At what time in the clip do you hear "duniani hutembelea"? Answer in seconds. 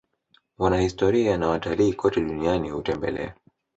2.21-3.35